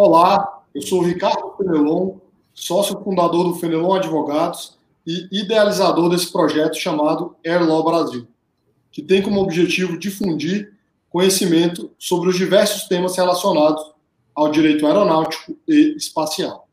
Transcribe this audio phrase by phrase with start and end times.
[0.00, 2.18] Olá, eu sou Ricardo Fenelon,
[2.54, 8.28] sócio fundador do Fenelon Advogados e idealizador desse projeto chamado Air Law Brasil,
[8.92, 10.72] que tem como objetivo difundir
[11.10, 13.92] conhecimento sobre os diversos temas relacionados
[14.36, 16.68] ao direito aeronáutico e espacial.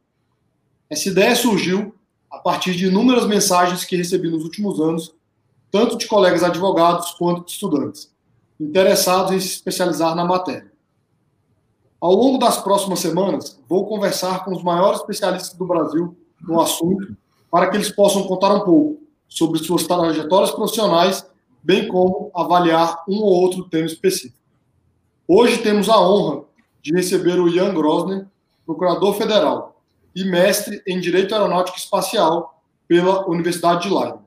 [0.88, 1.96] Essa ideia surgiu
[2.30, 5.16] a partir de inúmeras mensagens que recebi nos últimos anos,
[5.72, 8.14] tanto de colegas advogados quanto de estudantes,
[8.60, 10.75] interessados em se especializar na matéria.
[12.06, 17.18] Ao longo das próximas semanas, vou conversar com os maiores especialistas do Brasil no assunto,
[17.50, 21.26] para que eles possam contar um pouco sobre suas trajetórias profissionais,
[21.64, 24.38] bem como avaliar um ou outro tema específico.
[25.28, 26.44] Hoje temos a honra
[26.80, 28.28] de receber o Ian Grosner,
[28.68, 29.82] procurador federal
[30.16, 34.20] e mestre em Direito Aeronáutico Espacial pela Universidade de Leiden.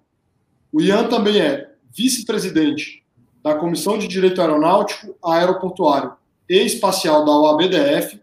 [0.72, 3.05] O Ian também é vice-presidente
[3.41, 6.17] da Comissão de Direito Aeronáutico Aeroportuário
[6.48, 8.20] e Espacial da OABDF,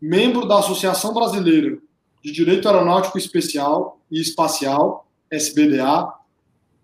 [0.00, 1.78] membro da Associação Brasileira
[2.24, 6.12] de Direito Aeronáutico Especial e Espacial, SBDA,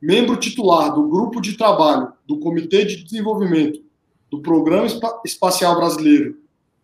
[0.00, 3.82] membro titular do Grupo de Trabalho do Comitê de Desenvolvimento
[4.30, 4.86] do Programa
[5.24, 6.36] Espacial Brasileiro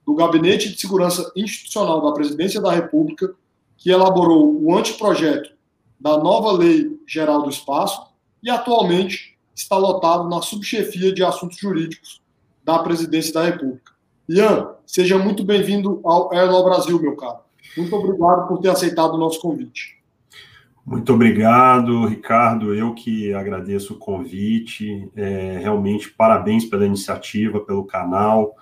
[0.07, 3.35] do Gabinete de Segurança Institucional da Presidência da República,
[3.77, 5.51] que elaborou o anteprojeto
[5.99, 8.07] da nova Lei Geral do Espaço
[8.43, 12.24] e atualmente está lotado na subchefia de assuntos jurídicos
[12.65, 13.93] da Presidência da República.
[14.29, 17.41] Ian, seja muito bem-vindo ao Airlaw Brasil, meu caro.
[17.77, 20.03] Muito obrigado por ter aceitado o nosso convite.
[20.87, 22.75] Muito obrigado, Ricardo.
[22.75, 25.11] Eu que agradeço o convite.
[25.17, 28.55] É, realmente, parabéns pela iniciativa, pelo canal.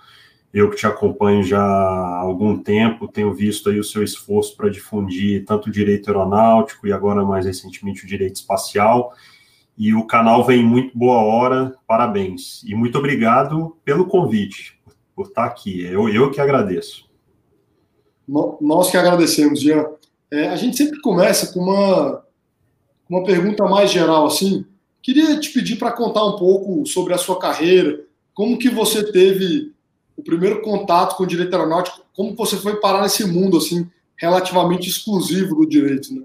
[0.53, 4.69] Eu que te acompanho já há algum tempo, tenho visto aí o seu esforço para
[4.69, 9.13] difundir tanto o direito aeronáutico e agora mais recentemente o direito espacial.
[9.77, 12.63] E o canal vem em muito boa hora, parabéns.
[12.63, 15.83] E muito obrigado pelo convite, por, por estar aqui.
[15.83, 17.09] Eu, eu que agradeço.
[18.27, 19.85] Nós que agradecemos, Jean.
[20.31, 22.23] É, a gente sempre começa com uma,
[23.09, 24.65] uma pergunta mais geral, assim.
[25.01, 28.03] Queria te pedir para contar um pouco sobre a sua carreira,
[28.33, 29.73] como que você teve
[30.15, 34.89] o primeiro contato com o direito aeronáutico, como você foi parar nesse mundo assim relativamente
[34.89, 36.21] exclusivo do direito, né?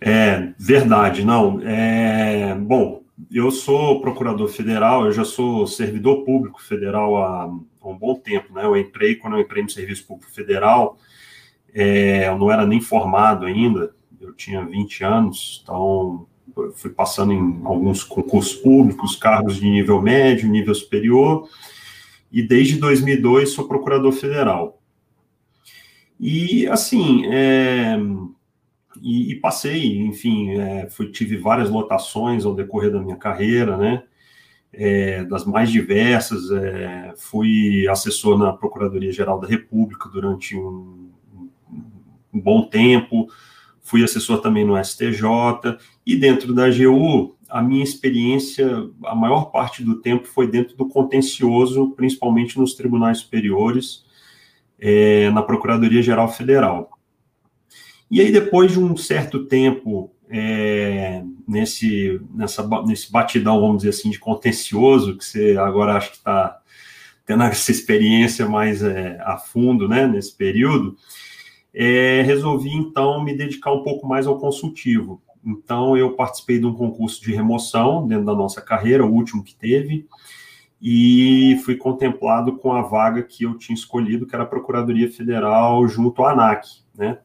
[0.00, 1.60] É verdade, não.
[1.62, 7.50] É, bom, eu sou procurador federal, eu já sou servidor público federal há,
[7.80, 8.64] há um bom tempo, né?
[8.64, 10.98] Eu entrei quando eu entrei no serviço público federal,
[11.74, 16.26] é, eu não era nem formado ainda, eu tinha 20 anos, então
[16.74, 21.48] fui passando em alguns concursos públicos, cargos de nível médio, nível superior
[22.30, 24.80] e desde 2002 sou procurador federal.
[26.20, 27.96] E, assim, é,
[29.02, 34.02] e, e, passei, enfim, é, fui, tive várias lotações ao decorrer da minha carreira, né?
[34.72, 41.10] É, das mais diversas, é, fui assessor na Procuradoria-Geral da República durante um,
[42.32, 43.28] um bom tempo,
[43.80, 48.68] fui assessor também no STJ, e dentro da AGU, a minha experiência,
[49.04, 54.04] a maior parte do tempo foi dentro do contencioso, principalmente nos tribunais superiores,
[54.78, 56.97] é, na Procuradoria-Geral Federal.
[58.10, 64.10] E aí, depois de um certo tempo é, nesse, nessa, nesse batidão, vamos dizer assim,
[64.10, 66.58] de contencioso, que você agora acho que está
[67.26, 70.96] tendo essa experiência mais é, a fundo, né, nesse período,
[71.74, 75.20] é, resolvi, então, me dedicar um pouco mais ao consultivo.
[75.44, 79.54] Então, eu participei de um concurso de remoção dentro da nossa carreira, o último que
[79.54, 80.06] teve,
[80.80, 85.86] e fui contemplado com a vaga que eu tinha escolhido, que era a Procuradoria Federal
[85.86, 87.18] junto à ANAC, né?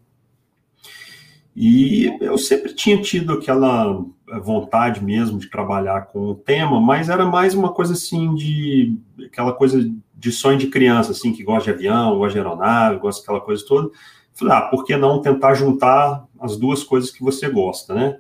[1.56, 4.04] E eu sempre tinha tido aquela
[4.42, 9.54] vontade mesmo de trabalhar com o tema, mas era mais uma coisa assim de aquela
[9.54, 13.42] coisa de sonho de criança, assim, que gosta de avião, gosta de aeronave, gosta daquela
[13.42, 13.92] coisa toda.
[14.34, 18.18] Falei, ah, por que não tentar juntar as duas coisas que você gosta, né?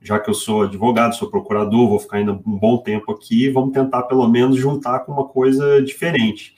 [0.00, 3.72] Já que eu sou advogado, sou procurador, vou ficar ainda um bom tempo aqui, vamos
[3.72, 6.54] tentar pelo menos juntar com uma coisa diferente.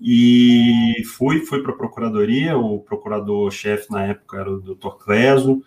[0.00, 4.96] E fui, fui para a procuradoria, o procurador-chefe na época era o Dr.
[5.02, 5.62] Cleso,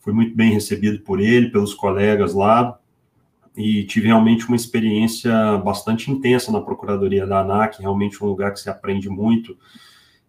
[0.00, 2.78] fui muito bem recebido por ele, pelos colegas lá,
[3.56, 8.60] e tive realmente uma experiência bastante intensa na procuradoria da ANAC, realmente um lugar que
[8.60, 9.56] se aprende muito.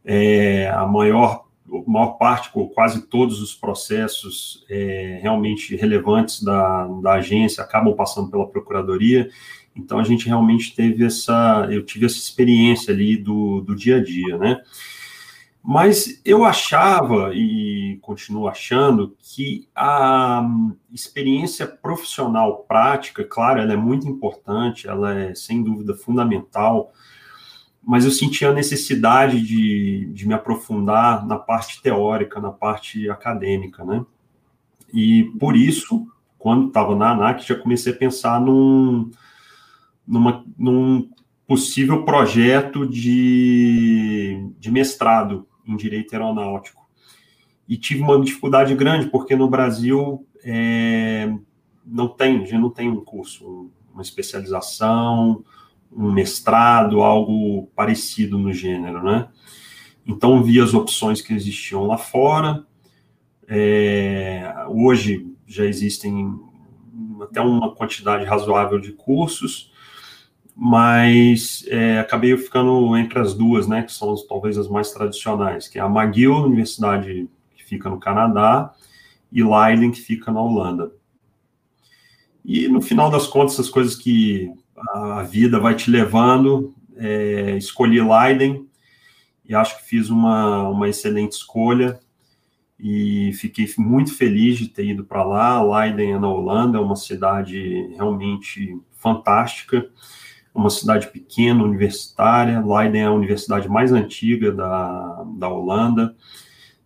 [0.03, 1.49] É, a maior
[1.85, 8.47] maior parte, quase todos os processos é, realmente relevantes da, da agência acabam passando pela
[8.47, 9.29] procuradoria.
[9.75, 14.03] Então a gente realmente teve essa, eu tive essa experiência ali do, do dia a
[14.03, 14.61] dia, né?
[15.61, 20.41] Mas eu achava e continuo achando que a
[20.91, 26.93] experiência profissional prática, claro, ela é muito importante, ela é sem dúvida fundamental
[27.89, 33.83] mas eu sentia a necessidade de, de me aprofundar na parte teórica, na parte acadêmica,
[33.83, 34.05] né?
[34.93, 36.07] E por isso,
[36.37, 39.09] quando estava na ANAC, já comecei a pensar num,
[40.09, 41.07] numa, num
[41.45, 46.89] possível projeto de, de mestrado em Direito Aeronáutico.
[47.67, 51.31] E tive uma dificuldade grande, porque no Brasil é,
[51.85, 55.45] não tem, já não tem um curso, uma especialização,
[55.91, 59.29] um mestrado, algo parecido no gênero, né?
[60.05, 62.65] Então, vi as opções que existiam lá fora.
[63.47, 66.39] É, hoje já existem
[67.21, 69.68] até uma quantidade razoável de cursos,
[70.61, 75.79] mas é, acabei ficando entre as duas, né, que são talvez as mais tradicionais, que
[75.79, 78.73] é a McGill, universidade que fica no Canadá,
[79.31, 80.91] e Leiden, que fica na Holanda.
[82.43, 84.51] E no final das contas, as coisas que
[84.95, 86.73] a vida vai te levando.
[86.97, 88.67] É, escolhi Leiden
[89.45, 91.97] e acho que fiz uma, uma excelente escolha
[92.77, 95.61] e fiquei muito feliz de ter ido para lá.
[95.61, 99.89] Leiden é na Holanda, é uma cidade realmente fantástica,
[100.59, 102.63] uma cidade pequena, universitária.
[102.65, 106.15] Leiden é a universidade mais antiga da, da Holanda,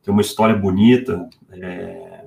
[0.04, 2.25] tem uma história bonita, é,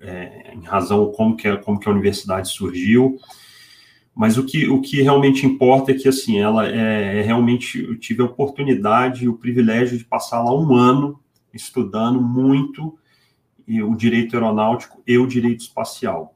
[0.00, 3.18] é, em razão como que, como que a universidade surgiu.
[4.14, 7.98] Mas o que, o que realmente importa é que, assim, ela é, é realmente, eu
[7.98, 11.20] tive a oportunidade e o privilégio de passar lá um ano
[11.52, 12.98] estudando muito
[13.68, 16.35] o direito aeronáutico e o direito espacial.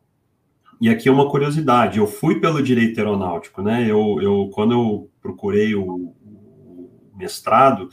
[0.80, 3.84] E aqui é uma curiosidade, eu fui pelo direito aeronáutico, né?
[3.84, 7.90] Eu, eu quando eu procurei o, o mestrado,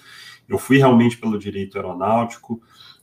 [0.47, 2.61] eu fui realmente pelo direito aeronáutico,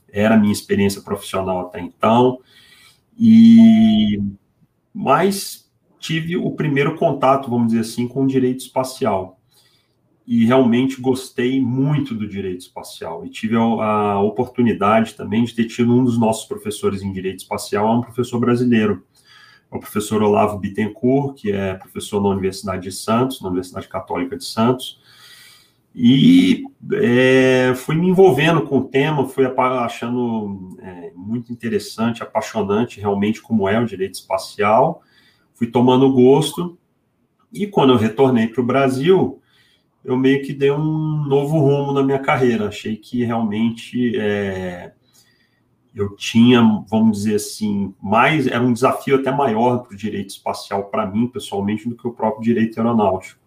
[0.09, 2.39] era a minha experiência profissional até então,
[3.17, 4.19] e
[4.93, 9.39] mas tive o primeiro contato, vamos dizer assim, com o direito espacial.
[10.25, 13.25] E realmente gostei muito do direito espacial.
[13.25, 17.87] E tive a, oportunidade também de ter tido um dos nossos professores em direito espacial,
[17.87, 19.03] é um professor brasileiro,
[19.77, 24.45] o professor Olavo Bittencourt, que é professor na Universidade de Santos, na Universidade Católica de
[24.45, 24.99] Santos.
[25.93, 26.63] E
[26.93, 33.67] é, fui me envolvendo com o tema, fui achando é, muito interessante, apaixonante realmente como
[33.67, 35.01] é o direito espacial
[35.55, 36.77] fui tomando gosto,
[37.51, 39.41] e quando eu retornei para o Brasil,
[40.03, 42.67] eu meio que dei um novo rumo na minha carreira.
[42.67, 44.93] Achei que realmente é,
[45.95, 50.85] eu tinha, vamos dizer assim, mais era um desafio até maior para o direito espacial
[50.85, 53.39] para mim, pessoalmente, do que o próprio direito aeronáutico.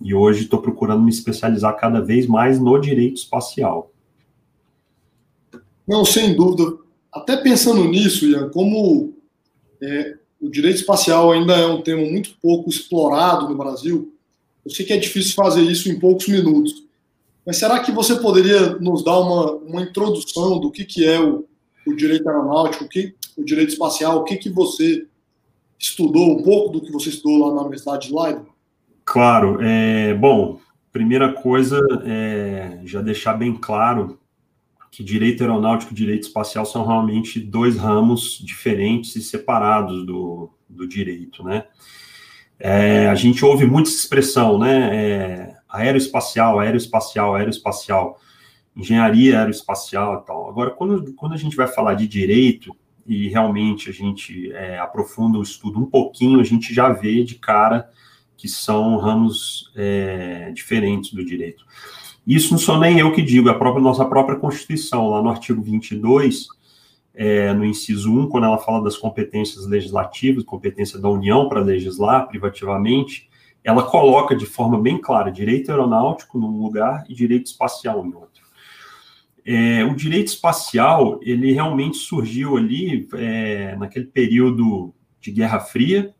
[0.00, 3.90] E hoje estou procurando me especializar cada vez mais no direito espacial.
[5.86, 6.78] Não, sem dúvida.
[7.12, 9.12] Até pensando nisso, Ian, como
[9.82, 14.14] é, o direito espacial ainda é um tema muito pouco explorado no Brasil.
[14.64, 16.84] Eu sei que é difícil fazer isso em poucos minutos,
[17.44, 21.44] mas será que você poderia nos dar uma, uma introdução do que, que é o,
[21.86, 25.06] o direito aeronáutico, o, que, o direito espacial, o que, que você
[25.78, 28.46] estudou, um pouco do que você estudou lá na Universidade de Leiden?
[29.04, 29.58] Claro.
[29.60, 30.58] É, bom,
[30.92, 34.18] primeira coisa, é, já deixar bem claro
[34.90, 40.86] que direito aeronáutico e direito espacial são realmente dois ramos diferentes e separados do, do
[40.86, 41.64] direito, né?
[42.60, 44.96] É, a gente ouve muita expressão, né?
[44.96, 48.20] É, aeroespacial, aeroespacial, aeroespacial,
[48.76, 50.48] engenharia aeroespacial e tal.
[50.48, 52.74] Agora, quando, quando a gente vai falar de direito
[53.06, 57.36] e realmente a gente é, aprofunda o estudo um pouquinho, a gente já vê de
[57.36, 57.88] cara
[58.36, 61.64] que são ramos é, diferentes do direito.
[62.26, 65.28] Isso não sou nem eu que digo, é a própria, nossa própria Constituição, lá no
[65.28, 66.46] artigo 22,
[67.14, 72.26] é, no inciso 1, quando ela fala das competências legislativas, competência da União para legislar
[72.26, 73.28] privativamente,
[73.62, 78.33] ela coloca de forma bem clara direito aeronáutico num lugar e direito espacial em outro.
[79.46, 86.14] É, o direito espacial, ele realmente surgiu ali é, naquele período de Guerra Fria,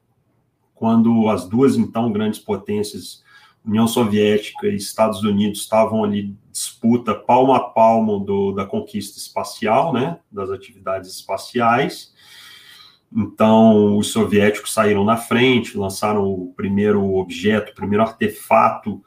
[0.75, 3.25] quando as duas, então, grandes potências
[3.65, 9.93] União Soviética e Estados Unidos estavam ali disputa palmo a palmo do, da conquista espacial,
[9.93, 12.13] né, das atividades espaciais.
[13.11, 19.03] Então, os soviéticos saíram na frente, lançaram o primeiro objeto, o primeiro artefato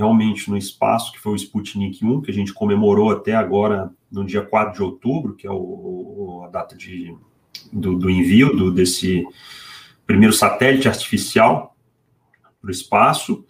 [0.00, 4.24] realmente no espaço, que foi o Sputnik 1, que a gente comemorou até agora no
[4.24, 7.14] dia 4 de outubro, que é o, a data de,
[7.70, 9.22] do, do envio do, desse
[10.06, 11.76] primeiro satélite artificial
[12.62, 13.44] para o espaço.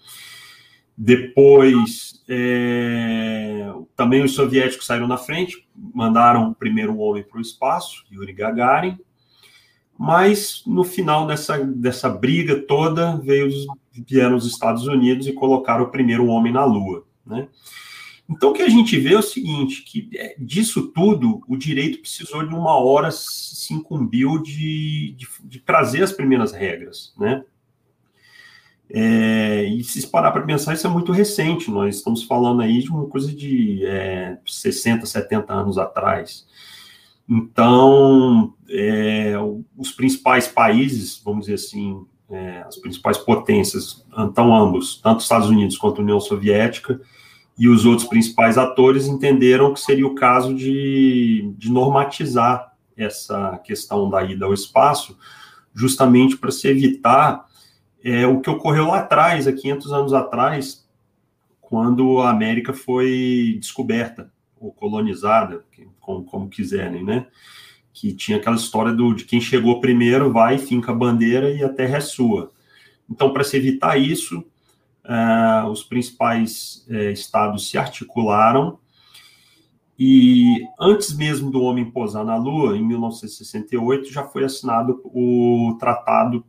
[0.99, 8.05] Depois, é, também os soviéticos saíram na frente, mandaram o primeiro homem para o espaço,
[8.13, 8.99] Yuri Gagarin,
[9.97, 15.85] mas no final dessa, dessa briga toda veio os, vieram os Estados Unidos e colocaram
[15.85, 17.49] o primeiro homem na Lua, né?
[18.29, 21.99] Então, o que a gente vê é o seguinte, que é, disso tudo, o direito
[21.99, 27.45] precisou de uma hora, se incumbiu de, de, de trazer as primeiras regras, né?
[28.93, 32.91] É, e se parar para pensar, isso é muito recente, nós estamos falando aí de
[32.91, 36.47] uma coisa de é, 60, 70 anos atrás.
[37.29, 39.35] Então, é,
[39.77, 45.77] os principais países, vamos dizer assim, é, as principais potências, então ambos, tanto Estados Unidos
[45.77, 47.01] quanto a União Soviética,
[47.59, 54.09] e os outros principais atores entenderam que seria o caso de, de normatizar essa questão
[54.09, 55.19] da ida ao espaço,
[55.75, 57.47] justamente para se evitar
[58.03, 60.89] é, o que ocorreu lá atrás, há 500 anos atrás,
[61.61, 65.65] quando a América foi descoberta, ou colonizada,
[66.01, 67.27] como, como quiserem, né?
[67.93, 71.69] Que tinha aquela história do, de quem chegou primeiro vai, finca a bandeira e a
[71.69, 72.51] terra é sua.
[73.09, 74.45] Então, para se evitar isso,
[75.05, 78.79] uh, os principais uh, estados se articularam
[80.03, 86.43] e antes mesmo do homem pousar na Lua, em 1968, já foi assinado o tratado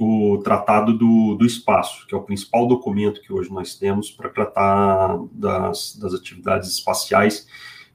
[0.00, 4.28] o Tratado do, do Espaço, que é o principal documento que hoje nós temos para
[4.28, 7.46] tratar das, das atividades espaciais,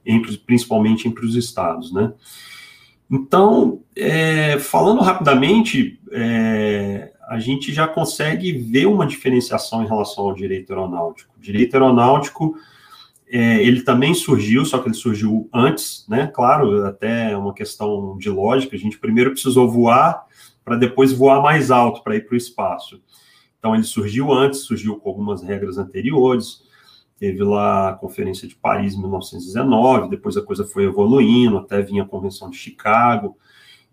[0.06, 2.14] entre, principalmente entre os estados, né?
[3.10, 10.34] Então, é, falando rapidamente, é, a gente já consegue ver uma diferenciação em relação ao
[10.34, 11.34] direito aeronáutico.
[11.38, 12.56] O direito aeronáutico,
[13.28, 16.28] é, ele também surgiu, só que ele surgiu antes, né?
[16.28, 20.26] Claro, até uma questão de lógica, a gente primeiro precisou voar
[20.64, 23.02] para depois voar mais alto para ir para o espaço.
[23.60, 26.62] Então, ele surgiu antes, surgiu com algumas regras anteriores.
[27.22, 32.02] Teve lá a Conferência de Paris em 1919, depois a coisa foi evoluindo, até vinha
[32.02, 33.38] a Convenção de Chicago,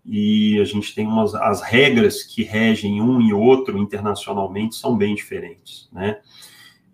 [0.03, 5.13] e a gente tem umas as regras que regem um e outro internacionalmente são bem
[5.13, 6.17] diferentes, né?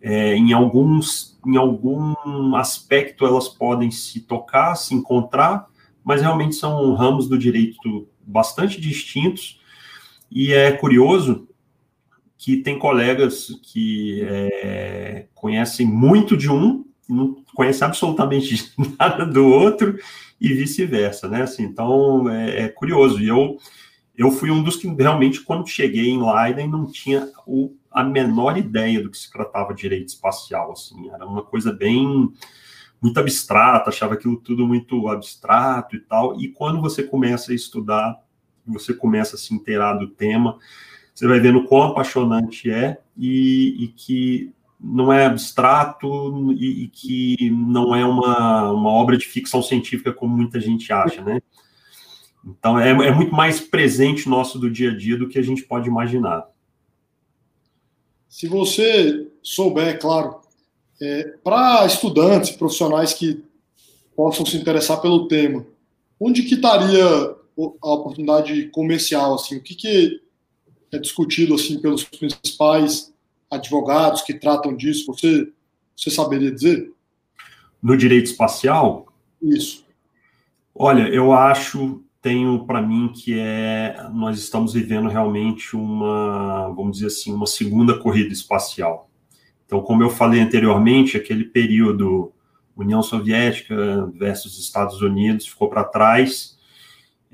[0.02, 5.68] É, em alguns em algum aspecto elas podem se tocar, se encontrar,
[6.04, 9.62] mas realmente são ramos do direito bastante distintos
[10.30, 11.48] e é curioso
[12.46, 19.98] que tem colegas que é, conhecem muito de um não conhecem absolutamente nada do outro
[20.40, 21.42] e vice-versa, né?
[21.42, 23.20] Assim, então é, é, curioso.
[23.20, 23.58] E eu,
[24.16, 28.60] eu fui um dos que realmente, quando cheguei em Leiden, não tinha o, a menor
[28.60, 30.72] ideia do que se tratava de direito espacial.
[30.72, 32.32] Assim, era uma coisa bem
[33.02, 36.40] muito abstrata, achava aquilo tudo muito abstrato e tal.
[36.40, 38.24] E quando você começa a estudar
[38.68, 40.58] você começa a se inteirar do tema,
[41.16, 47.50] você vai vendo quão apaixonante é e, e que não é abstrato e, e, que
[47.50, 51.42] não é uma, uma obra de ficção científica como muita gente acha, né?
[52.46, 55.64] Então, é, é muito mais presente nosso do dia a dia do que a gente
[55.64, 56.48] pode imaginar.
[58.28, 60.42] Se você souber, é claro,
[61.02, 63.42] é, para estudantes, profissionais que
[64.16, 65.66] possam se interessar pelo tema,
[66.20, 70.25] onde que estaria a oportunidade comercial, assim, o que, que
[70.96, 73.14] é discutido assim pelos principais
[73.50, 75.06] advogados que tratam disso?
[75.08, 75.52] Você,
[75.96, 76.92] você saberia dizer?
[77.82, 79.08] No direito espacial?
[79.42, 79.86] Isso.
[80.74, 87.08] Olha, eu acho, tenho para mim que é, nós estamos vivendo realmente uma, vamos dizer
[87.08, 89.10] assim, uma segunda corrida espacial.
[89.66, 92.32] Então, como eu falei anteriormente, aquele período
[92.76, 96.55] União Soviética versus Estados Unidos ficou para trás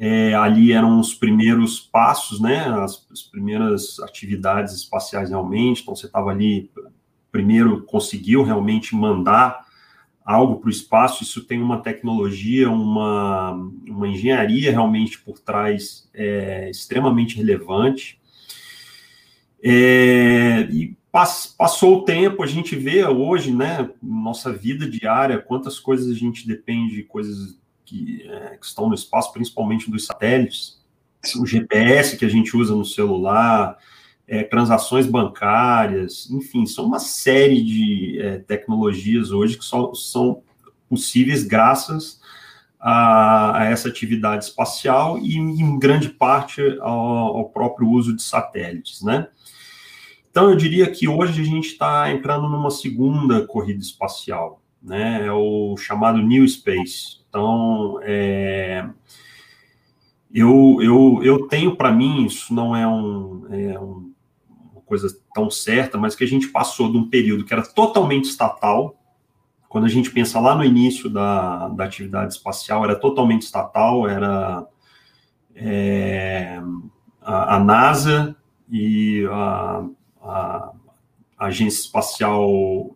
[0.04, 5.84] é, ali eram os primeiros passos, né, as, as, primeiras atividades espaciais realmente.
[5.84, 6.72] Então, você estava ali,
[7.32, 9.64] primeiro conseguiu realmente mandar
[10.26, 11.22] algo para o espaço.
[11.22, 13.52] Isso tem uma tecnologia, uma,
[13.88, 18.20] uma engenharia realmente por trás é, extremamente relevante.
[19.64, 26.10] É, e passou o tempo, a gente vê hoje, né, nossa vida diária, quantas coisas
[26.10, 27.61] a gente depende de coisas
[27.92, 30.82] que, é, que estão no espaço, principalmente dos satélites,
[31.38, 33.78] o GPS que a gente usa no celular,
[34.28, 40.42] é, transações bancárias, enfim, são uma série de é, tecnologias hoje que só são
[40.90, 42.22] possíveis graças
[42.80, 49.02] a, a, essa atividade espacial e, em grande parte, ao, ao próprio uso de satélites,
[49.02, 49.28] né?
[50.32, 55.28] Então, eu diria que hoje a gente está entrando numa segunda corrida espacial, né?
[55.28, 58.86] É o chamado New Space, então, é,
[60.34, 64.12] eu, eu, eu tenho para mim, isso não é, um, é um,
[64.74, 68.26] uma coisa tão certa, mas que a gente passou de um período que era totalmente
[68.26, 68.98] estatal,
[69.70, 74.68] quando a gente pensa lá no início da, da atividade espacial, era totalmente estatal, era
[75.56, 76.62] é,
[77.22, 78.36] a, a, NASA
[78.70, 79.86] e a,
[80.22, 80.74] a
[81.40, 82.94] agência espacial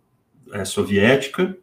[0.52, 1.58] é, soviética.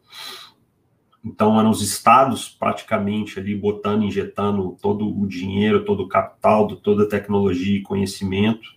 [1.23, 7.03] Então, eram os estados praticamente ali botando, injetando todo o dinheiro, todo o capital, toda
[7.03, 8.67] a tecnologia e conhecimento.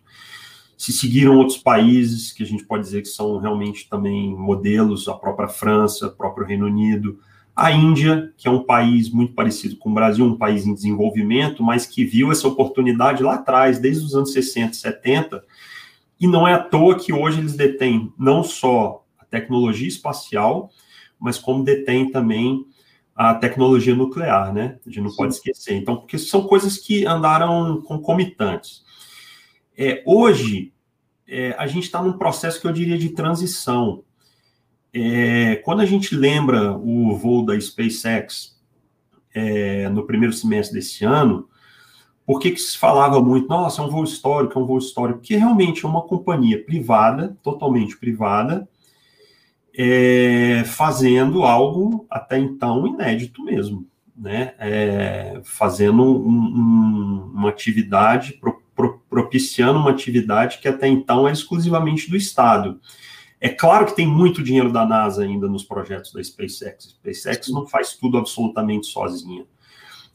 [0.79, 5.15] Se seguiram outros países que a gente pode dizer que são realmente também modelos, a
[5.15, 7.19] própria França, o próprio Reino Unido,
[7.57, 11.63] a Índia, que é um país muito parecido com o Brasil, um país em desenvolvimento,
[11.63, 15.43] mas que viu essa oportunidade lá atrás, desde os anos 60, 70,
[16.21, 20.71] e não é à toa que hoje eles detêm não só a tecnologia espacial,
[21.19, 22.65] mas como detêm também
[23.15, 24.79] a tecnologia nuclear, né?
[24.85, 25.17] A gente não Sim.
[25.17, 25.75] pode esquecer.
[25.75, 28.85] Então, porque são coisas que andaram concomitantes.
[29.77, 30.73] É, hoje,
[31.27, 34.05] é, a gente está num processo que eu diria de transição.
[34.93, 38.59] É, quando a gente lembra o voo da SpaceX
[39.35, 41.49] é, no primeiro semestre desse ano,
[42.27, 45.21] por que, que se falava muito, nossa, é um voo histórico, é um voo histórico?
[45.21, 48.69] Porque realmente é uma companhia privada, totalmente privada,
[49.79, 54.55] é, fazendo algo até então inédito mesmo, né?
[54.59, 61.33] É, fazendo um, um, uma atividade, pro, pro, propiciando uma atividade que até então é
[61.33, 62.81] exclusivamente do Estado.
[63.39, 66.87] É claro que tem muito dinheiro da NASA ainda nos projetos da SpaceX.
[66.87, 69.45] A SpaceX não faz tudo absolutamente sozinha.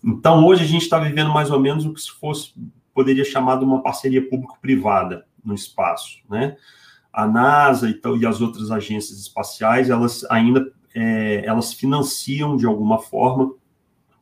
[0.03, 2.51] Então, hoje a gente está vivendo mais ou menos o que se fosse,
[2.96, 6.58] poderia chamar de uma parceria público-privada no espaço, né?
[7.12, 13.00] A NASA então, e as outras agências espaciais, elas ainda é, elas financiam de alguma
[13.00, 13.53] forma,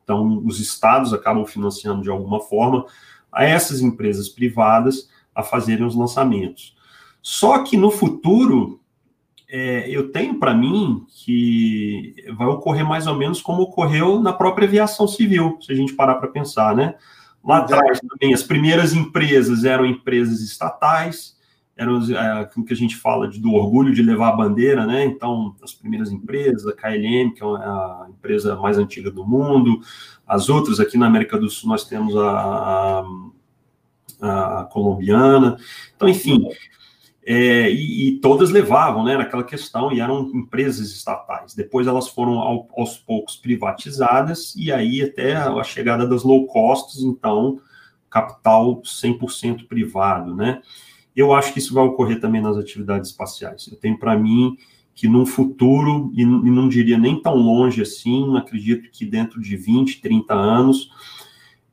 [0.02, 2.84] então os estados acabam financiando de alguma forma
[3.32, 6.76] a essas empresas privadas a fazerem os lançamentos.
[7.22, 8.80] Só que no futuro,
[9.48, 14.66] é, eu tenho para mim que vai ocorrer mais ou menos como ocorreu na própria
[14.66, 16.94] aviação civil, se a gente parar para pensar, né?
[17.42, 21.36] Lá atrás também as primeiras empresas eram empresas estatais,
[21.80, 25.02] eram é, aquilo que a gente fala de, do orgulho de levar a bandeira, né?
[25.06, 29.80] Então, as primeiras empresas, a KLM, que é a empresa mais antiga do mundo,
[30.26, 33.02] as outras aqui na América do Sul nós temos a,
[34.20, 35.56] a, a colombiana.
[35.96, 36.46] Então, enfim,
[37.24, 41.54] é, e, e, todas levavam, né, naquela questão, e eram empresas estatais.
[41.54, 47.02] Depois elas foram ao, aos poucos privatizadas, e aí até a chegada das low costs,
[47.02, 47.58] então,
[48.10, 50.60] capital 100% privado, né.
[51.20, 53.68] Eu acho que isso vai ocorrer também nas atividades espaciais.
[53.70, 54.56] Eu tenho para mim
[54.94, 60.00] que num futuro, e, não diria nem tão longe assim, acredito que dentro de 20,
[60.00, 60.90] 30 anos,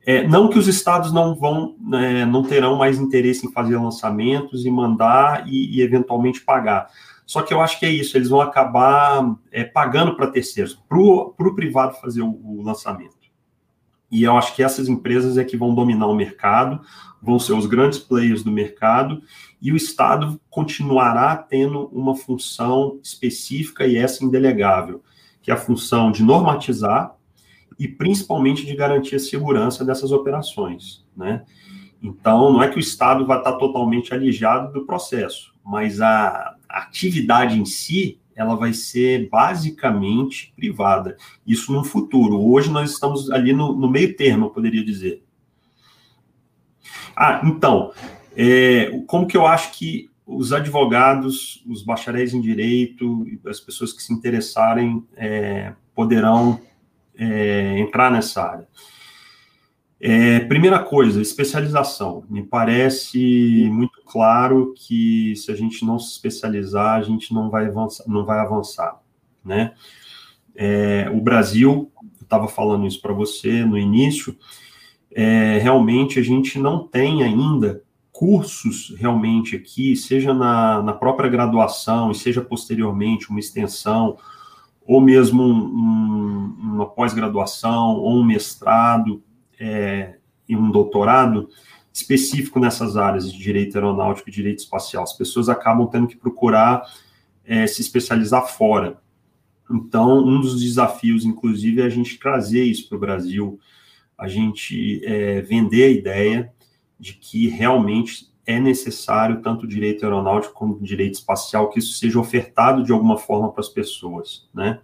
[0.06, 4.66] é, não que os estados não vão, é, não terão mais interesse em fazer lançamentos
[4.66, 6.88] e mandar e, e, eventualmente pagar.
[7.26, 10.98] Só que eu acho que é isso, eles vão acabar é, pagando para terceiros, para
[10.98, 13.16] o privado fazer o, o, lançamento.
[14.10, 16.82] E eu acho que essas empresas é que vão dominar o mercado,
[17.22, 19.22] vão ser os grandes players do mercado,
[19.62, 25.04] e o Estado continuará tendo uma função específica e essa indelegável,
[25.41, 27.15] que é a função de normatizar
[27.78, 31.43] e principalmente de garantir a segurança dessas operações, né?
[32.02, 37.60] Então, não é que o Estado vai estar totalmente alijado do processo, mas a atividade
[37.60, 41.17] em si, ela vai ser basicamente privada.
[41.45, 42.39] Isso no futuro.
[42.39, 45.23] Hoje nós estamos ali no, no meio termo, eu poderia dizer.
[47.15, 47.91] Ah, então,
[48.36, 54.04] é, como que eu acho que os advogados, os bacharéis em direito, as pessoas que
[54.04, 56.62] se interessarem é, poderão
[57.17, 58.67] é, entrar nessa área.
[60.00, 62.24] É, primeira coisa, especialização.
[62.30, 67.66] Me parece muito claro que se a gente não se especializar, a gente não vai
[67.66, 69.02] avançar, não vai avançar
[69.48, 69.74] né?
[70.54, 74.36] É, o Brasil, eu estava falando isso para você no início,
[75.12, 77.82] é, realmente a gente não tem ainda
[78.12, 84.18] cursos realmente aqui, seja na, na própria graduação e seja posteriormente uma extensão
[84.86, 89.22] ou mesmo um, uma pós-graduação, ou um mestrado
[89.60, 90.15] é,
[90.48, 91.50] e um doutorado
[91.93, 95.04] específico nessas áreas de direito aeronáutico e direito espacial.
[95.04, 96.84] As pessoas acabam tendo que procurar
[97.43, 99.00] é, se especializar fora.
[99.70, 103.60] Então, um dos desafios, inclusive, é a gente trazer isso para o Brasil,
[104.17, 106.54] a gente é, vender a ideia
[107.00, 111.93] de que realmente é necessário tanto o direito aeronáutico como o direito espacial que isso
[111.93, 114.80] seja ofertado de alguma forma para as pessoas, né?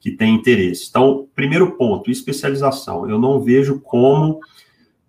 [0.00, 0.86] Que têm interesse.
[0.88, 3.08] Então, primeiro ponto, especialização.
[3.08, 4.40] Eu não vejo como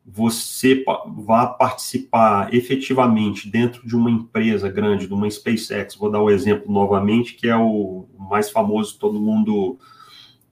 [0.05, 0.83] você
[1.23, 5.95] vá participar efetivamente dentro de uma empresa grande, de uma SpaceX.
[5.95, 9.79] Vou dar o exemplo novamente, que é o mais famoso, todo mundo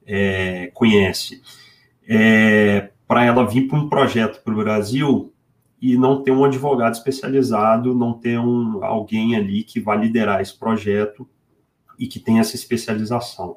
[0.06, 1.42] é, conhece.
[2.08, 5.30] É, para ela vir para um projeto para o Brasil,
[5.80, 10.56] e não ter um advogado especializado, não ter um, alguém ali que vai liderar esse
[10.56, 11.26] projeto
[11.98, 13.56] e que tenha essa especialização,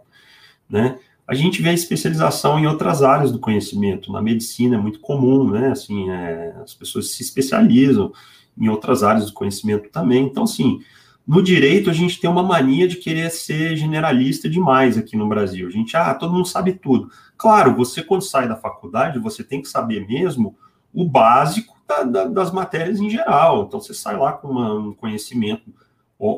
[0.73, 0.97] né?
[1.27, 4.11] A gente vê a especialização em outras áreas do conhecimento.
[4.11, 5.69] Na medicina é muito comum, né?
[5.69, 8.11] Assim, é, as pessoas se especializam
[8.57, 10.25] em outras áreas do conhecimento também.
[10.25, 10.79] Então, assim,
[11.25, 15.67] no direito a gente tem uma mania de querer ser generalista demais aqui no Brasil.
[15.67, 17.09] A gente, ah, todo mundo sabe tudo.
[17.37, 20.57] Claro, você quando sai da faculdade, você tem que saber mesmo
[20.91, 23.63] o básico da, da, das matérias em geral.
[23.63, 25.71] Então, você sai lá com uma, um conhecimento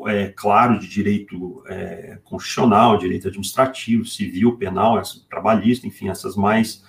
[0.08, 6.82] é, claro de direito é, constitucional, direito administrativo, civil, penal, trabalhista, enfim, essas mais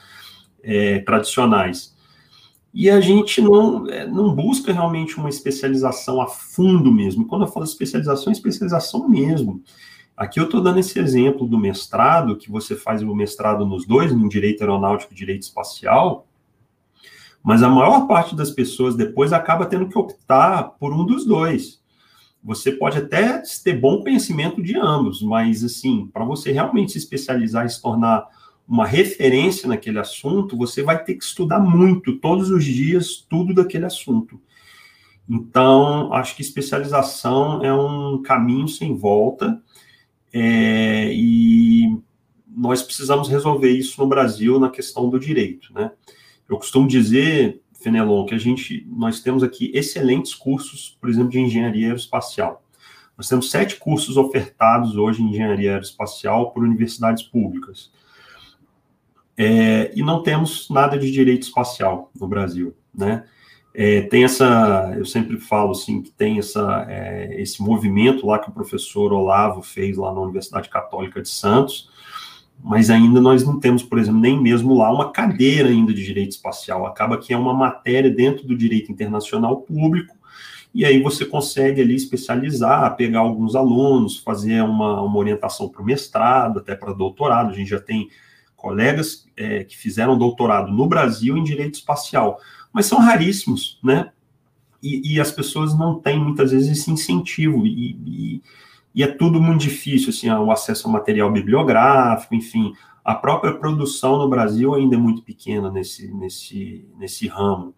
[0.64, 1.96] é, tradicionais.
[2.74, 7.26] E a gente não, é, não busca realmente uma especialização a fundo mesmo.
[7.26, 9.64] quando eu falo especialização, é especialização mesmo.
[10.16, 14.12] Aqui eu estou dando esse exemplo do mestrado, que você faz o mestrado nos dois,
[14.12, 16.28] no direito aeronáutico e direito espacial,
[17.44, 21.80] mas a maior parte das pessoas depois acaba tendo que optar por um dos dois.
[22.48, 27.66] Você pode até ter bom conhecimento de ambos, mas assim, para você realmente se especializar
[27.66, 28.26] e se tornar
[28.66, 33.84] uma referência naquele assunto, você vai ter que estudar muito, todos os dias, tudo daquele
[33.84, 34.40] assunto.
[35.30, 39.62] Então, acho que especialização é um caminho sem volta,
[40.32, 41.98] é, e
[42.48, 45.92] nós precisamos resolver isso no Brasil na questão do direito, né?
[46.48, 51.40] Eu costumo dizer Fenelon, que a gente, nós temos aqui excelentes cursos, por exemplo, de
[51.40, 52.64] engenharia aeroespacial.
[53.18, 57.92] Nós temos sete cursos ofertados hoje em engenharia aeroespacial por universidades públicas.
[59.36, 63.24] É, e não temos nada de direito espacial no Brasil, né?
[63.80, 68.50] É, tem essa, eu sempre falo assim, que tem essa, é, esse movimento lá que
[68.50, 71.88] o professor Olavo fez lá na Universidade Católica de Santos,
[72.64, 76.32] mas ainda nós não temos, por exemplo, nem mesmo lá uma cadeira ainda de direito
[76.32, 76.86] espacial.
[76.86, 80.16] Acaba que é uma matéria dentro do direito internacional público,
[80.74, 85.86] e aí você consegue ali especializar, pegar alguns alunos, fazer uma, uma orientação para o
[85.86, 87.50] mestrado, até para doutorado.
[87.50, 88.10] A gente já tem
[88.56, 92.40] colegas é, que fizeram doutorado no Brasil em direito espacial,
[92.74, 94.12] mas são raríssimos, né?
[94.84, 98.42] E, e as pessoas não têm muitas vezes esse incentivo, e, e
[98.98, 102.74] e é tudo muito difícil, assim, o acesso ao material bibliográfico, enfim,
[103.06, 107.76] a própria produção no Brasil ainda é muito pequena nesse, nesse, nesse ramo.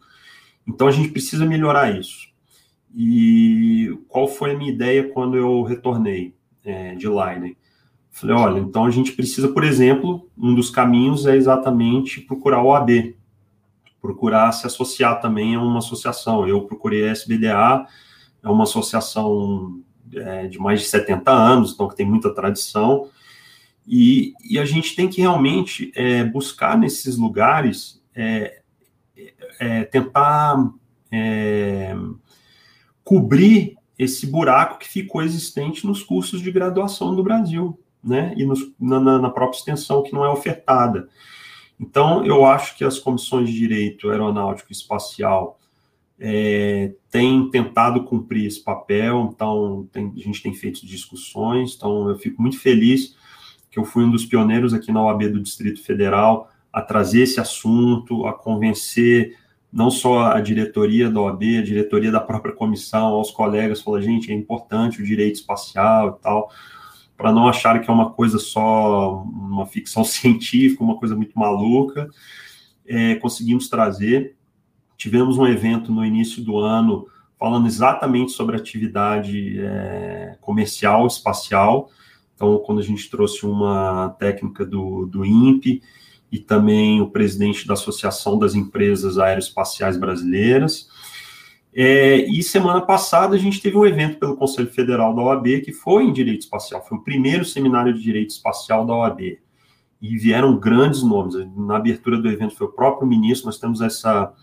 [0.66, 2.30] Então a gente precisa melhorar isso.
[2.96, 7.58] E qual foi a minha ideia quando eu retornei é, de Leiden?
[8.10, 12.72] Falei, olha, então a gente precisa, por exemplo, um dos caminhos é exatamente procurar o
[14.02, 16.48] procurar se associar também a uma associação.
[16.48, 17.86] Eu procurei a SBDA,
[18.42, 19.84] é uma associação
[20.16, 23.10] é, de mais de 70 anos, então que tem muita tradição,
[23.88, 28.62] e, e a gente tem que realmente é, buscar nesses lugares, é,
[29.60, 30.72] é tentar
[31.12, 31.96] é,
[33.04, 38.60] cobrir esse buraco que ficou existente nos cursos de graduação do Brasil, né, e nos,
[38.80, 41.10] na, na própria extensão que não é ofertada.
[41.80, 45.59] Então, eu acho que as comissões de direito aeronáutico e espacial
[46.20, 52.18] é, tem tentado cumprir esse papel, então tem, a gente tem feito discussões, então eu
[52.18, 53.16] fico muito feliz
[53.72, 57.40] que eu fui um dos pioneiros aqui na OAB do Distrito Federal a trazer esse
[57.40, 59.38] assunto, a convencer
[59.72, 64.32] não só a diretoria da OAB, a diretoria da própria comissão, aos colegas, falar, gente,
[64.32, 66.52] é importante o direito espacial e tal,
[67.16, 72.10] para não acharem que é uma coisa só, uma ficção científica, uma coisa muito maluca,
[72.86, 74.36] é, conseguimos trazer,
[75.00, 77.08] Tivemos um evento no início do ano
[77.40, 81.90] falando exatamente sobre atividade é, comercial espacial.
[82.36, 85.82] Então, quando a gente trouxe uma técnica do, do INPE
[86.30, 90.90] e também o presidente da Associação das Empresas Aeroespaciais Brasileiras.
[91.74, 95.72] É, e semana passada a gente teve um evento pelo Conselho Federal da OAB que
[95.72, 99.40] foi em direito espacial, foi o primeiro seminário de direito espacial da OAB.
[100.02, 101.36] E vieram grandes nomes.
[101.56, 104.34] Na abertura do evento foi o próprio ministro, nós temos essa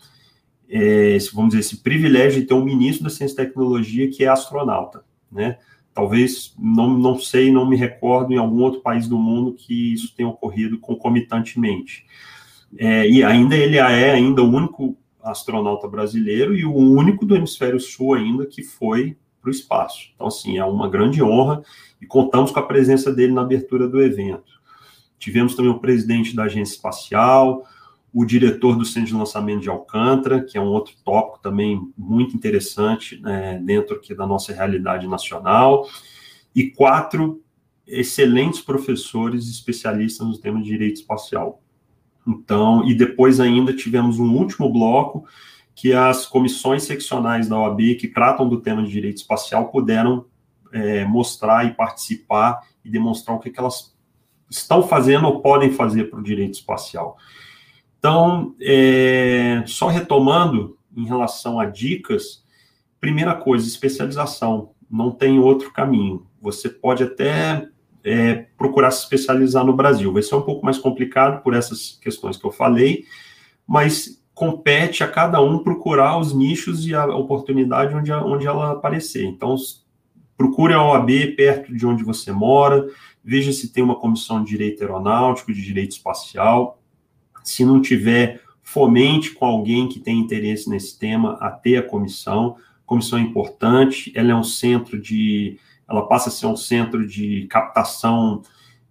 [0.69, 4.29] é, vamos dizer, esse privilégio de ter um ministro da Ciência e Tecnologia que é
[4.29, 5.59] astronauta, né?
[5.95, 10.15] Talvez, não, não sei, não me recordo em algum outro país do mundo que isso
[10.15, 12.05] tenha ocorrido concomitantemente.
[12.77, 17.81] É, e ainda ele é ainda o único astronauta brasileiro e o único do hemisfério
[17.81, 20.11] sul ainda que foi para o espaço.
[20.15, 21.63] Então, assim, é uma grande honra
[22.01, 24.61] e contamos com a presença dele na abertura do evento.
[25.19, 27.65] Tivemos também o presidente da Agência Espacial,
[28.19, 32.35] o diretor do Centro de Lançamento de Alcântara, que é um outro tópico também muito
[32.35, 35.87] interessante né, dentro aqui da nossa realidade nacional,
[36.55, 37.43] e quatro
[37.87, 41.61] excelentes professores especialistas no tema de direito espacial.
[42.27, 45.27] Então, e depois ainda tivemos um último bloco,
[45.75, 50.25] que as comissões seccionais da OAB que tratam do tema de direito espacial puderam
[50.73, 53.95] é, mostrar e participar e demonstrar o que, que elas
[54.51, 57.19] estão fazendo ou podem fazer para o direito espacial.
[57.99, 62.45] Então, é, só retomando em relação a dicas,
[63.01, 64.71] primeira coisa, especialização.
[64.91, 66.27] Não tem outro caminho.
[66.41, 67.69] Você pode até
[68.05, 70.13] é, procurar se especializar no Brasil.
[70.13, 73.05] Vai ser um pouco mais complicado por essas questões que eu falei,
[73.67, 79.25] mas compete a cada um procurar os nichos e a oportunidade onde, onde ela aparecer.
[79.25, 79.57] Então,
[80.37, 82.87] procure a OAB perto de onde você mora,
[83.25, 86.81] veja se tem uma comissão de direito aeronáutico, de direito espacial.
[87.49, 92.57] Se não tiver, fomente com alguém que tem interesse nesse tema a ter a comissão.
[92.85, 95.59] A comissão é importante, ela é um centro de.
[95.89, 98.43] Ela passa a ser um centro de captação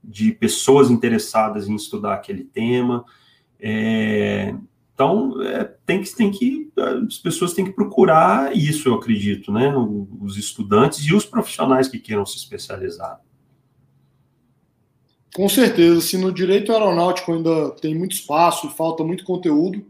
[0.01, 3.03] de pessoas interessadas em estudar aquele tema.
[3.59, 4.55] É,
[4.93, 6.71] então, é, tem que, tem que,
[7.07, 9.73] as pessoas têm que procurar isso, eu acredito, né?
[10.21, 13.19] Os estudantes e os profissionais que queiram se especializar.
[15.35, 19.85] Com certeza, se no direito aeronáutico ainda tem muito espaço e falta muito conteúdo,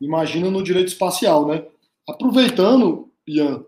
[0.00, 1.62] imagina no direito espacial, né?
[2.08, 3.62] Aproveitando, Ian,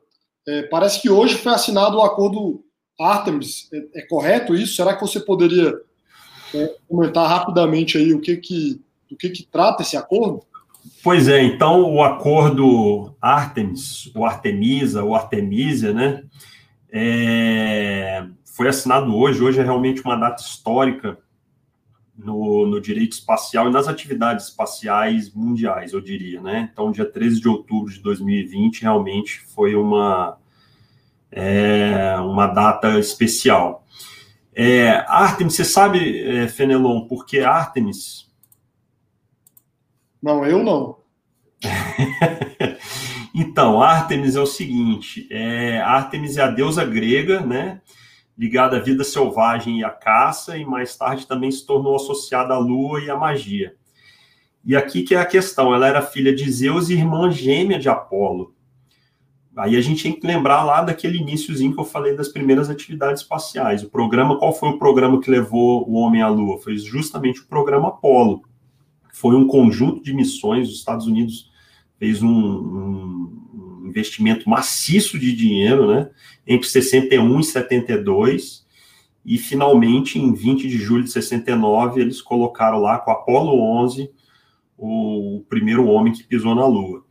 [0.49, 2.64] é, parece que hoje foi assinado o acordo
[2.99, 3.69] Artemis.
[3.73, 4.75] É, é correto isso?
[4.75, 5.73] Será que você poderia
[6.53, 10.43] é, comentar rapidamente aí o que que, o que que trata esse acordo?
[11.01, 16.25] Pois é, então o acordo Artemis, o Artemisa, o Artemisia, né,
[16.90, 18.27] é,
[18.61, 19.42] foi assinado hoje.
[19.42, 21.16] Hoje é realmente uma data histórica
[22.14, 26.68] no, no, direito espacial e nas atividades espaciais mundiais, eu diria, né?
[26.70, 30.37] Então, dia 13 de outubro de 2020 realmente foi uma,
[31.33, 33.87] é, uma data especial.
[34.55, 38.31] É, Artemis, você sabe, é, Fenelon, por que Artemis
[40.23, 40.99] não, eu não.
[43.35, 47.81] então, Artemis é o seguinte: é, Artemis é a deusa grega, né?
[48.40, 52.59] Ligada à vida selvagem e à caça, e mais tarde também se tornou associada à
[52.59, 53.74] lua e à magia.
[54.64, 57.90] E aqui que é a questão: ela era filha de Zeus e irmã gêmea de
[57.90, 58.55] Apolo.
[59.55, 63.20] Aí a gente tem que lembrar lá daquele iníciozinho que eu falei das primeiras atividades
[63.20, 63.83] espaciais.
[63.83, 66.59] O programa, qual foi o programa que levou o homem à Lua?
[66.62, 68.42] Foi justamente o programa Apolo
[69.12, 70.68] foi um conjunto de missões.
[70.68, 71.50] Os Estados Unidos
[71.98, 73.49] fez um, um
[73.90, 76.11] investimento maciço de dinheiro, né,
[76.46, 78.66] entre 61 e 72,
[79.24, 84.11] e finalmente, em 20 de julho de 69, eles colocaram lá com Apollo 11
[84.79, 87.05] o primeiro homem que pisou na Lua.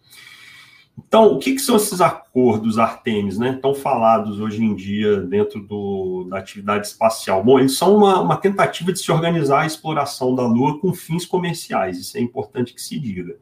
[0.98, 3.58] Então, o que, que, são esses acordos Artemis, né?
[3.62, 7.44] Tão falados hoje em dia dentro do, da atividade espacial.
[7.44, 11.26] Bom, eles são uma, uma, tentativa de se organizar a exploração da Lua com fins
[11.26, 11.98] comerciais.
[11.98, 13.38] Isso é importante que se diga.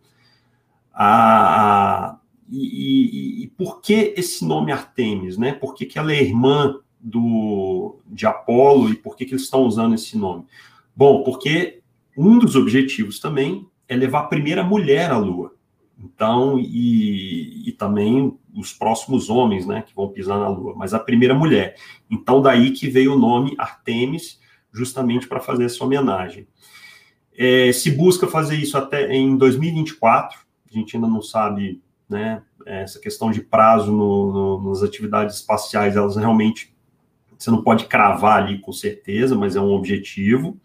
[0.94, 2.18] Ah,
[2.50, 5.54] e, e, e, por que esse nome Artemis, né?
[5.54, 9.64] Por que, que ela é irmã do, de Apolo e por que, que eles estão
[9.64, 10.46] usando esse nome?
[10.96, 11.82] Bom, porque
[12.18, 15.54] um dos objetivos também é levar a primeira mulher à Lua.
[16.00, 21.00] Então, e, e, também os próximos homens, né, que vão pisar na Lua, mas a
[21.00, 21.76] primeira mulher.
[22.10, 24.40] Então, daí que veio o nome Artemis,
[24.72, 26.48] justamente para fazer essa homenagem.
[27.36, 33.00] É, se busca fazer isso até em 2024, a gente ainda não sabe, né, essa
[33.00, 36.74] questão de prazo no, no, nas atividades espaciais, elas realmente,
[37.38, 40.60] você não pode cravar ali com certeza, mas é um objetivo.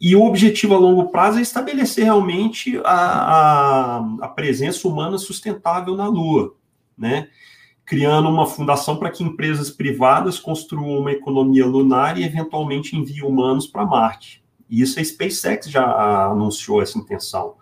[0.00, 5.96] E o objetivo a longo prazo é estabelecer realmente a, a, a presença humana sustentável
[5.96, 6.54] na Lua,
[6.96, 7.28] né?
[7.84, 13.66] criando uma fundação para que empresas privadas construam uma economia lunar e eventualmente enviem humanos
[13.66, 14.42] para Marte.
[14.68, 15.84] E isso a SpaceX já
[16.26, 17.56] anunciou essa intenção.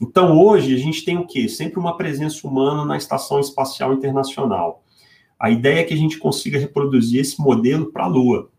[0.00, 1.48] Então, hoje, a gente tem o quê?
[1.48, 4.84] Sempre uma presença humana na Estação Espacial Internacional.
[5.38, 8.50] A ideia é que a gente consiga reproduzir esse modelo para a Lua.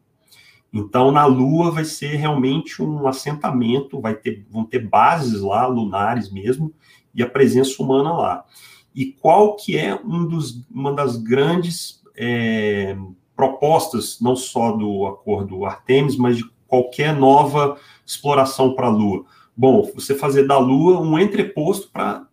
[0.71, 6.31] Então, na Lua vai ser realmente um assentamento, vai ter, vão ter bases lá, lunares
[6.31, 6.73] mesmo,
[7.13, 8.45] e a presença humana lá.
[8.93, 12.97] E qual que é um dos, uma das grandes é,
[13.35, 19.25] propostas, não só do acordo Artemis, mas de qualquer nova exploração para a Lua?
[19.59, 22.25] Bom, você fazer da Lua um entreposto para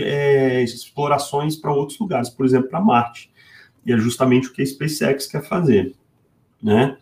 [0.00, 3.30] é, explorações para outros lugares, por exemplo, para Marte.
[3.86, 5.94] E é justamente o que a SpaceX quer fazer,
[6.60, 6.96] né?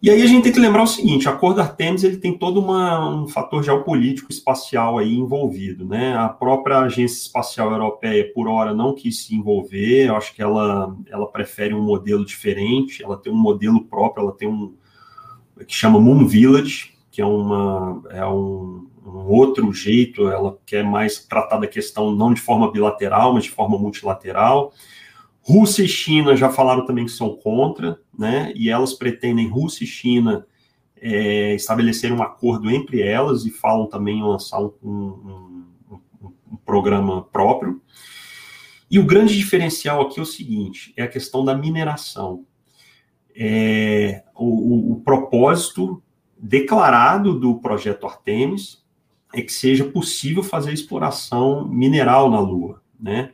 [0.00, 2.38] E aí a gente tem que lembrar o seguinte, a cor da Artemis ele tem
[2.38, 6.16] todo uma, um fator geopolítico espacial aí envolvido, né?
[6.16, 10.96] A própria Agência Espacial Europeia, por hora, não quis se envolver, eu acho que ela,
[11.08, 14.72] ela prefere um modelo diferente, ela tem um modelo próprio, ela tem um
[15.66, 21.24] que chama Moon Village, que é, uma, é um, um outro jeito, ela quer mais
[21.24, 24.72] tratar da questão não de forma bilateral, mas de forma multilateral.
[25.42, 28.52] Rússia e China já falaram também que são contra, né?
[28.54, 30.46] E elas pretendem, Rússia e China,
[30.96, 36.56] é, estabelecer um acordo entre elas e falam também em lançar um, um, um, um
[36.64, 37.80] programa próprio.
[38.90, 42.44] E o grande diferencial aqui é o seguinte: é a questão da mineração.
[43.34, 46.02] É, o, o, o propósito
[46.40, 48.82] declarado do projeto Artemis
[49.32, 53.32] é que seja possível fazer exploração mineral na Lua, né?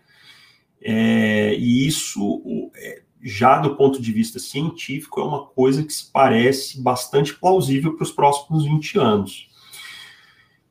[0.83, 6.11] É, e isso, é, já do ponto de vista científico, é uma coisa que se
[6.13, 9.49] parece bastante plausível para os próximos 20 anos.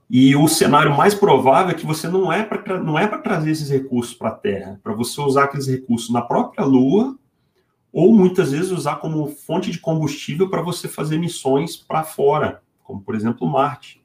[0.09, 3.51] E o cenário mais provável é que você não é para não é para trazer
[3.51, 7.17] esses recursos para a Terra, para você usar aqueles recursos na própria Lua
[7.95, 12.99] ou muitas vezes usar como fonte de combustível para você fazer missões para fora, como
[12.99, 14.03] por exemplo Marte.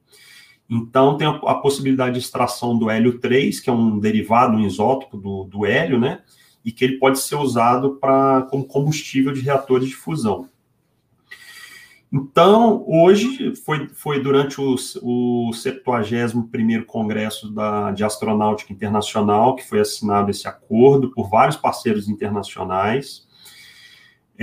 [0.70, 4.60] Então tem a, a, possibilidade de extração do hélio 3, que é um derivado, um
[4.60, 6.22] isótopo do, do hélio, né?
[6.64, 10.48] E que ele pode ser usado para como combustível de reatores de fusão.
[12.12, 19.80] Então, hoje foi, foi durante o, o 71º Congresso da, de Astronáutica Internacional que foi
[19.80, 23.28] assinado esse acordo por vários parceiros internacionais.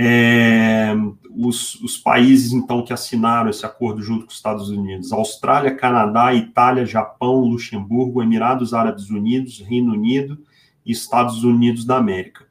[0.00, 0.94] É,
[1.34, 6.32] os, os, países, então, que assinaram esse acordo junto com os Estados Unidos, Austrália, Canadá,
[6.32, 10.38] Itália, Japão, Luxemburgo, Emirados Árabes Unidos, Reino Unido
[10.86, 12.46] e Estados Unidos da América.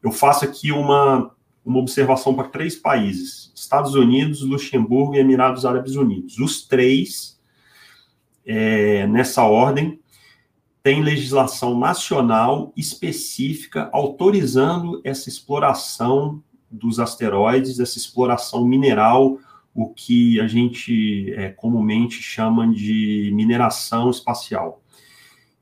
[0.00, 1.34] Eu faço aqui uma,
[1.64, 6.38] uma observação para três países, Estados Unidos, Luxemburgo e Emirados Árabes Unidos.
[6.38, 7.40] Os três,
[8.46, 9.98] é, nessa ordem,
[10.84, 16.40] têm legislação nacional específica autorizando essa exploração
[16.72, 19.38] dos asteroides, essa exploração mineral,
[19.74, 24.82] o que a gente é, comumente chama de mineração espacial.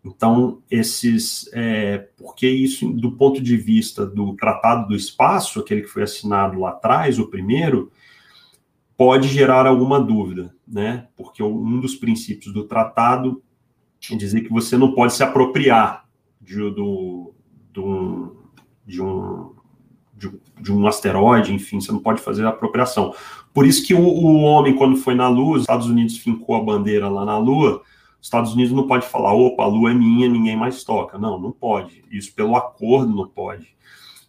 [0.04, 5.88] Então, esses, é, porque isso, do ponto de vista do Tratado do Espaço, aquele que
[5.88, 7.92] foi assinado lá atrás, o primeiro,
[8.96, 11.08] pode gerar alguma dúvida, né?
[11.16, 13.42] Porque um dos princípios do tratado
[14.10, 16.06] é dizer que você não pode se apropriar
[16.40, 17.34] de, do,
[17.72, 18.36] do,
[18.86, 19.54] de um
[20.20, 20.30] de,
[20.60, 23.14] de, um asteroide, enfim, você não pode fazer apropriação.
[23.54, 26.62] Por isso que o, o, homem, quando foi na Lua, os Estados Unidos fincou a
[26.62, 27.82] bandeira lá na Lua,
[28.20, 31.18] os Estados Unidos não pode falar, opa, a Lua é minha, ninguém mais toca.
[31.18, 32.04] Não, não pode.
[32.10, 33.68] Isso pelo acordo não pode.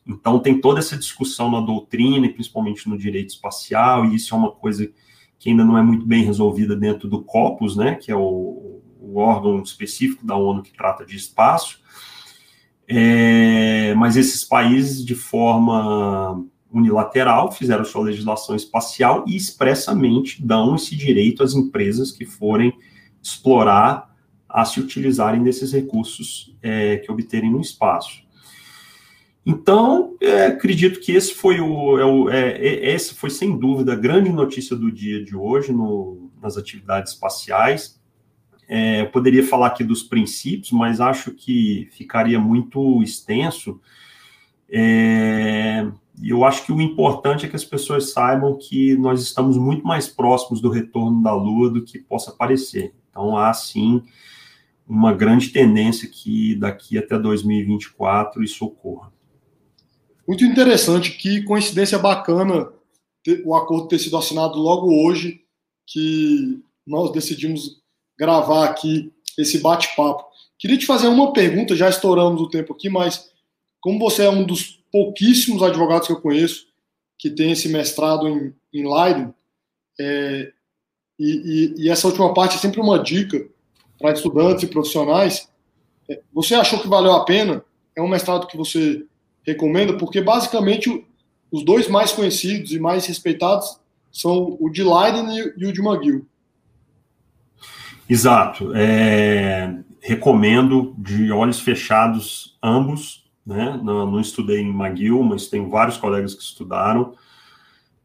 [0.08, 4.38] Então tem toda essa discussão na doutrina, e principalmente no direito espacial, e isso é
[4.38, 4.90] uma coisa
[5.38, 9.18] que ainda não é muito bem resolvida dentro do COPUS, né, que é o, o
[9.18, 11.82] órgão específico da ONU que trata de espaço,
[12.94, 20.94] é, mas esses países, de forma unilateral, fizeram sua legislação espacial e expressamente dão esse
[20.96, 22.74] direito às empresas que forem
[23.24, 24.14] explorar
[24.48, 28.24] a se utilizarem desses recursos é, que obterem no espaço.
[29.46, 33.94] Então, é, acredito que esse foi o, é, o é, é esse foi sem dúvida
[33.94, 38.01] a grande notícia do dia de hoje no, nas atividades espaciais.
[38.74, 43.82] É, eu poderia falar aqui dos princípios, mas acho que ficaria muito extenso.
[44.70, 45.86] É,
[46.24, 50.08] eu acho que o importante é que as pessoas saibam que nós estamos muito mais
[50.08, 52.94] próximos do retorno da Lua do que possa parecer.
[53.10, 54.02] Então, há sim
[54.88, 59.12] uma grande tendência que daqui até 2024 isso ocorra.
[60.26, 62.72] Muito interessante, que coincidência bacana
[63.44, 65.42] o acordo ter sido assinado logo hoje,
[65.86, 67.81] que nós decidimos
[68.18, 70.26] gravar aqui esse bate-papo.
[70.58, 73.32] Queria te fazer uma pergunta, já estouramos o tempo aqui, mas
[73.80, 76.68] como você é um dos pouquíssimos advogados que eu conheço
[77.18, 79.32] que tem esse mestrado em, em Leiden,
[80.00, 80.52] é,
[81.20, 83.48] e, e, e, essa última parte é sempre uma dica
[84.00, 85.48] para estudantes e profissionais.
[86.10, 87.64] É, você achou que valeu a pena?
[87.96, 89.06] É um mestrado que você
[89.46, 89.96] recomenda?
[89.98, 91.06] Porque basicamente
[91.52, 93.80] os dois mais conhecidos e mais respeitados
[94.12, 96.26] são o de Leiden e, e o de McGill.
[98.12, 98.76] Exato.
[98.76, 103.32] É, recomendo de olhos fechados ambos.
[103.46, 103.80] Né?
[103.82, 107.14] Não, não, estudei em McGill, mas tenho vários colegas que estudaram.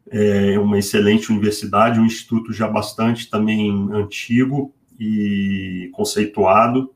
[0.08, 6.94] É uma excelente universidade, um instituto já bastante também antigo e conceituado.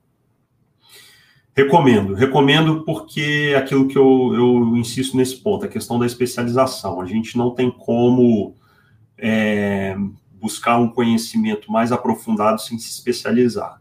[1.53, 7.01] Recomendo, recomendo porque aquilo que eu, eu insisto nesse ponto, a questão da especialização.
[7.01, 8.55] A gente não tem como
[9.19, 9.97] é,
[10.41, 13.81] buscar um conhecimento mais aprofundado sem se especializar.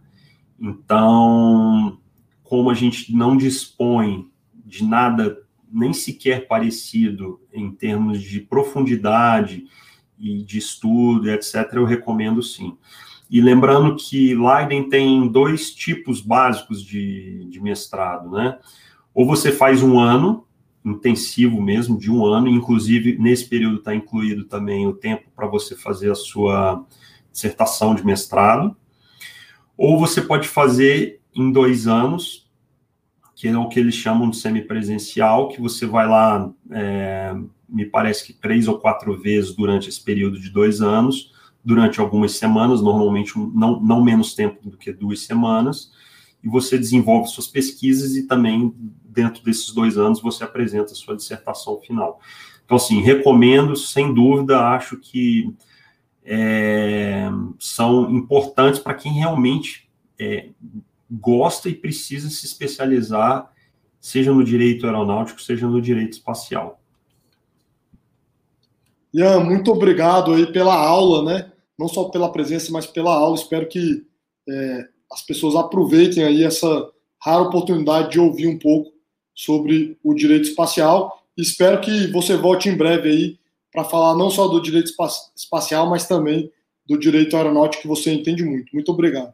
[0.59, 1.97] Então,
[2.43, 4.29] como a gente não dispõe
[4.65, 5.37] de nada
[5.71, 9.65] nem sequer parecido em termos de profundidade
[10.17, 12.75] e de estudo, etc., eu recomendo sim.
[13.29, 18.57] E lembrando que Leiden tem dois tipos básicos de, de mestrado, né?
[19.13, 20.45] Ou você faz um ano,
[20.89, 25.75] intensivo mesmo, de um ano, inclusive nesse período está incluído também o tempo para você
[25.75, 26.85] fazer a sua
[27.31, 28.75] dissertação de mestrado,
[29.77, 32.49] ou você pode fazer em dois anos,
[33.35, 37.33] que é o que eles chamam de semipresencial, que você vai lá, é,
[37.69, 41.31] me parece que três ou quatro vezes durante esse período de dois anos,
[41.63, 45.91] durante algumas semanas, normalmente não, não menos tempo do que duas semanas,
[46.43, 48.73] e você desenvolve suas pesquisas e também,
[49.09, 52.19] dentro desses dois anos, você apresenta a sua dissertação final.
[52.63, 55.53] Então, assim, recomendo, sem dúvida, acho que
[56.23, 57.27] é,
[57.59, 59.89] são importantes para quem realmente
[60.19, 60.49] é,
[61.09, 63.51] gosta e precisa se especializar,
[63.99, 66.79] seja no direito aeronáutico, seja no direito espacial.
[69.11, 71.51] Ian, muito obrigado aí pela aula, né?
[71.77, 73.35] Não só pela presença, mas pela aula.
[73.35, 74.05] Espero que
[74.47, 78.98] é, as pessoas aproveitem aí essa rara oportunidade de ouvir um pouco
[79.39, 81.23] sobre o direito espacial.
[81.37, 83.39] Espero que você volte em breve aí
[83.71, 84.91] para falar não só do direito
[85.33, 86.51] espacial, mas também
[86.85, 88.73] do direito aeronáutico que você entende muito.
[88.73, 89.31] Muito obrigado.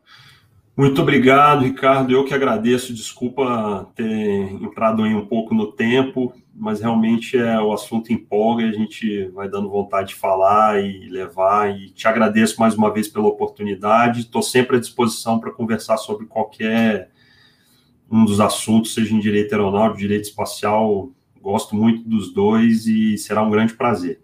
[0.77, 2.13] Muito obrigado, Ricardo.
[2.13, 2.93] Eu que agradeço.
[2.93, 8.69] Desculpa ter entrado aí um pouco no tempo, mas realmente é o assunto empolga e
[8.69, 11.75] a gente vai dando vontade de falar e levar.
[11.75, 14.19] E te agradeço mais uma vez pela oportunidade.
[14.19, 17.09] Estou sempre à disposição para conversar sobre qualquer
[18.11, 21.09] um dos assuntos, seja em direito aeronáutico, direito espacial.
[21.41, 24.19] Gosto muito dos dois e será um grande prazer.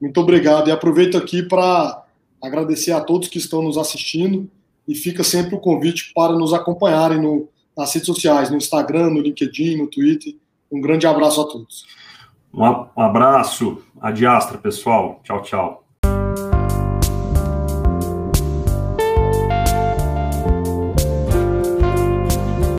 [0.00, 0.68] Muito obrigado.
[0.68, 2.04] E aproveito aqui para
[2.42, 4.50] agradecer a todos que estão nos assistindo
[4.88, 9.20] e fica sempre o convite para nos acompanharem no, nas redes sociais, no Instagram, no
[9.20, 10.34] LinkedIn, no Twitter.
[10.70, 11.86] Um grande abraço a todos.
[12.52, 15.20] Um abraço, adiastra, pessoal.
[15.22, 15.79] Tchau, tchau.